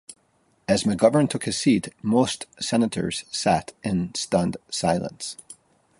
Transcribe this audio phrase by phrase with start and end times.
[0.67, 5.37] As McGovern took his seat, most senators sat in stunned silence.